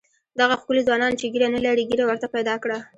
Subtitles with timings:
[0.39, 2.77] دغه ښکلي ځوانان چې ږیره نه لري ږیره ورته پیدا کړه.